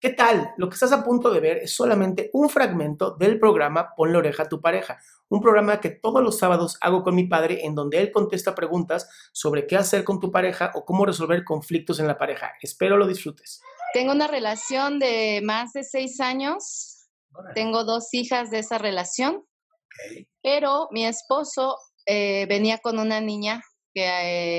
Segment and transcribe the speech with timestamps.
[0.00, 0.54] ¿Qué tal?
[0.56, 4.18] Lo que estás a punto de ver es solamente un fragmento del programa Pon la
[4.18, 7.74] oreja a tu pareja, un programa que todos los sábados hago con mi padre en
[7.74, 12.06] donde él contesta preguntas sobre qué hacer con tu pareja o cómo resolver conflictos en
[12.06, 12.52] la pareja.
[12.62, 13.60] Espero lo disfrutes.
[13.92, 17.08] Tengo una relación de más de seis años.
[17.56, 19.44] Tengo dos hijas de esa relación.
[20.42, 21.76] Pero mi esposo
[22.06, 23.62] eh, venía con una niña
[23.92, 24.04] que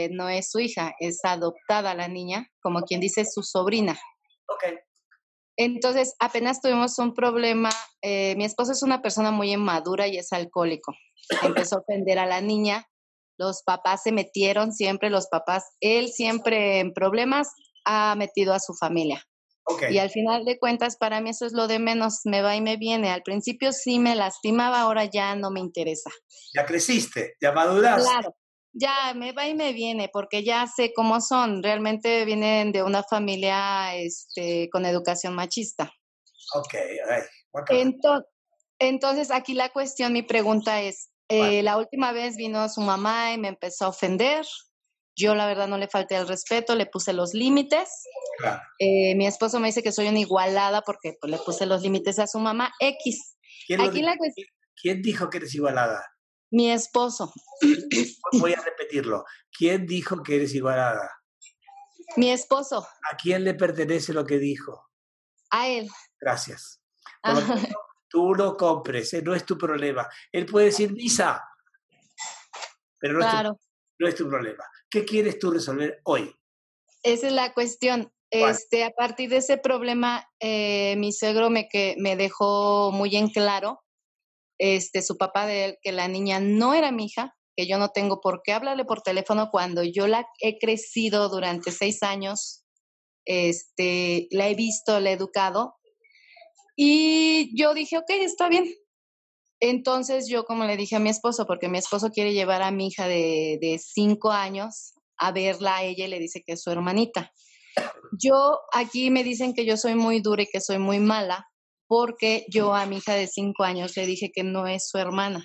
[0.03, 3.97] eh, no es su hija, es adoptada la niña, como quien dice su sobrina.
[4.49, 4.88] Ok.
[5.61, 7.69] Entonces, apenas tuvimos un problema.
[8.01, 10.93] Eh, mi esposo es una persona muy inmadura y es alcohólico.
[11.43, 12.87] Empezó a ofender a la niña.
[13.37, 17.49] Los papás se metieron siempre, los papás, él siempre en problemas
[17.83, 19.21] ha metido a su familia.
[19.65, 19.83] Ok.
[19.91, 22.61] Y al final de cuentas, para mí eso es lo de menos, me va y
[22.61, 23.11] me viene.
[23.11, 26.09] Al principio sí me lastimaba, ahora ya no me interesa.
[26.55, 28.09] Ya creciste, ya maduraste.
[28.09, 28.35] Claro,
[28.73, 31.63] ya me va y me viene, porque ya sé cómo son.
[31.63, 35.91] Realmente vienen de una familia este, con educación machista.
[36.55, 36.73] Ok,
[37.09, 37.21] ay,
[38.79, 43.37] entonces, aquí la cuestión, mi pregunta es, eh, la última vez vino su mamá y
[43.37, 44.45] me empezó a ofender.
[45.17, 47.89] Yo la verdad no le falté el respeto, le puse los límites.
[48.37, 48.61] Claro.
[48.79, 52.19] Eh, mi esposo me dice que soy una igualada porque pues, le puse los límites
[52.19, 53.35] a su mamá X.
[53.67, 54.47] ¿Quién, lo Aquí di- la cuestión,
[54.81, 56.05] quién dijo que eres igualada?
[56.51, 57.31] Mi esposo,
[58.39, 59.25] Voy a repetirlo.
[59.51, 61.09] ¿Quién dijo que eres igualada?
[62.17, 64.89] mi esposo, ¿A quién le pertenece lo que dijo?
[65.51, 65.87] a él.
[66.19, 66.81] Gracias.
[67.21, 70.07] Por lo tanto, tú lo compres, eh, no es tu problema.
[70.31, 71.43] Él puede decir misa,
[72.99, 73.59] pero no, es tu, claro,
[73.99, 74.63] no es tu problema.
[74.89, 76.33] ¿Qué quieres tú resolver hoy?
[77.03, 78.11] esa es la cuestión.
[78.31, 78.51] ¿Cuál?
[78.51, 83.29] Este, a partir de ese problema, eh, mi suegro me, que, me dejó muy en
[83.29, 83.83] claro,
[84.59, 87.89] este, su papá de él, que la niña no era mi hija, que yo no
[87.89, 92.63] tengo por qué hablarle por teléfono cuando yo la he crecido durante seis años,
[93.25, 95.75] este, la he visto, la he educado.
[96.75, 98.65] Y yo dije, ok, está bien.
[99.61, 102.87] Entonces yo como le dije a mi esposo, porque mi esposo quiere llevar a mi
[102.87, 106.71] hija de, de cinco años a verla a ella y le dice que es su
[106.71, 107.31] hermanita.
[108.17, 111.45] Yo aquí me dicen que yo soy muy dura y que soy muy mala
[111.89, 115.43] porque yo a mi hija de cinco años le dije que no es su hermana.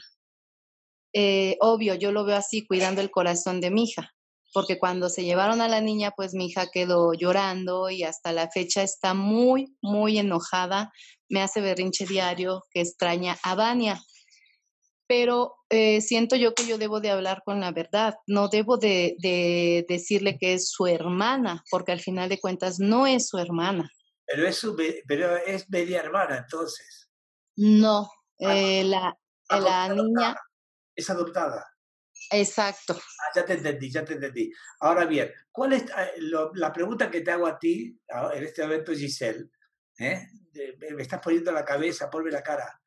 [1.15, 4.13] Eh, obvio, yo lo veo así, cuidando el corazón de mi hija,
[4.53, 8.51] porque cuando se llevaron a la niña, pues mi hija quedó llorando y hasta la
[8.51, 10.93] fecha está muy, muy enojada,
[11.31, 13.99] me hace berrinche diario que extraña a Vania.
[15.07, 19.17] Pero eh, siento yo que yo debo de hablar con la verdad, no debo de,
[19.19, 23.91] de decirle que es su hermana, porque al final de cuentas no es su hermana.
[24.35, 27.09] Pero es, su pero es media hermana, entonces.
[27.57, 29.17] No, Ah, eh, la,
[29.49, 29.95] ah, la adoptada.
[29.95, 30.37] niña,
[30.97, 31.65] Es adoptada.
[32.33, 32.95] exacto.
[32.99, 34.51] Ah, ya te entendí, ya te entendí.
[34.81, 38.43] Ahora bien, ¿cuál es eh, lo- la pregunta que te hago a ti ah, en
[38.43, 39.51] este momento, Giselle?
[40.01, 40.27] ¿eh?
[40.97, 42.81] Me estás poniendo la cabeza, ponme la cara.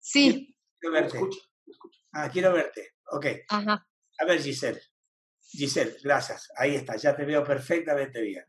[0.00, 1.20] Sí, Quiero verte.
[2.12, 2.94] Ah, quiero verte.
[3.10, 3.26] Ok.
[3.48, 3.86] ajá.
[4.20, 4.80] A ver, Giselle.
[5.42, 6.48] Giselle, gracias.
[6.56, 8.44] Ahí está, ya te veo perfectamente bien.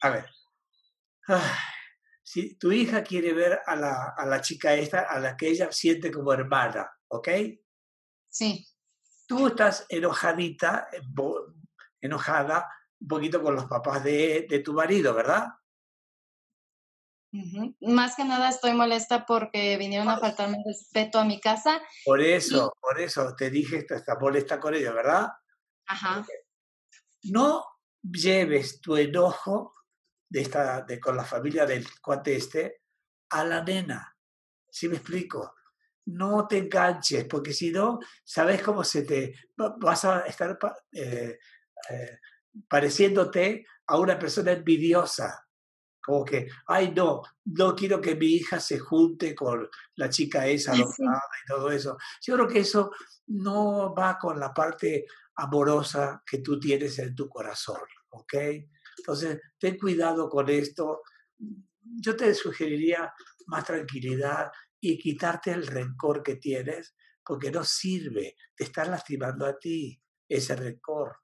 [0.00, 0.26] A ver.
[1.26, 1.40] Ay,
[2.22, 5.70] si tu hija quiere ver a la, a la chica esta, a la que ella
[5.70, 7.28] siente como hermana, ¿ok?
[8.28, 8.66] Sí,
[9.26, 11.00] Tú estás enojadita, eh,
[12.00, 12.70] enojada
[13.00, 15.48] un poquito con los papás de, de tu marido, ¿verdad?
[17.80, 21.82] Más que nada estoy molesta porque vinieron a faltarme respeto a mi casa.
[22.04, 25.28] Por eso, por eso te dije que estás molesta con ellos, ¿verdad?
[25.88, 26.26] Ajá.
[27.24, 27.64] no
[28.02, 29.74] lleves tu enojo
[30.28, 32.82] de esta, de, con la familia del cuate este
[33.30, 34.16] a la nena.
[34.70, 35.54] ¿Sí me explico?
[36.06, 39.34] No te enganches, porque si no, ¿sabes cómo se te...
[39.60, 40.58] va- vas a estar
[40.92, 41.38] eh,
[41.90, 42.18] eh,
[42.68, 45.42] pareciéndote a una persona envidiosa?
[46.04, 50.72] Como que, ay, no, no quiero que mi hija se junte con la chica esa
[50.72, 50.82] Sí.
[50.82, 51.96] y todo eso.
[52.22, 52.92] Yo creo que eso
[53.28, 58.34] no va con la parte amorosa que tú tienes en tu corazón, ¿ok?
[58.96, 61.02] Entonces, ten cuidado con esto.
[61.80, 63.12] Yo te sugeriría
[63.46, 64.50] más tranquilidad
[64.80, 66.94] y quitarte el rencor que tienes,
[67.24, 71.16] porque no sirve, te están lastimando a ti ese rencor.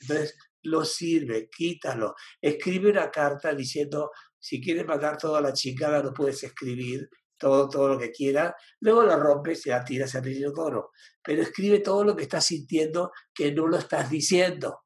[0.00, 2.14] Entonces, no sirve, quítalo.
[2.40, 7.88] Escribe una carta diciendo, si quieres mandar toda la chingada, lo puedes escribir, todo, todo
[7.88, 8.54] lo que quieras.
[8.80, 10.90] Luego la rompes y la tiras al inodoro.
[11.22, 14.84] Pero escribe todo lo que estás sintiendo que no lo estás diciendo.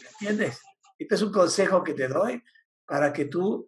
[0.00, 0.60] ¿Me entiendes?
[1.00, 2.42] Este es un consejo que te doy
[2.86, 3.66] para que tú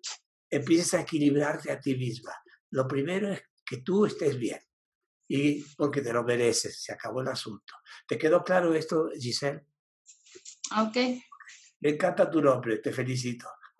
[0.51, 2.35] empieces a equilibrarte a ti misma.
[2.71, 4.61] Lo primero es que tú estés bien.
[5.29, 7.73] Y porque te lo mereces, se acabó el asunto.
[8.07, 9.65] ¿Te quedó claro esto, Giselle?
[10.79, 10.97] Ok.
[11.81, 13.49] Me encanta tu nombre, te felicito.